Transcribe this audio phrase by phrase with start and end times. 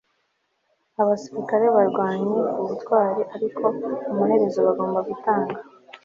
[1.01, 3.63] abasirikare barwanye ubutwari, ariko
[4.11, 5.57] amaherezo bagomba gutanga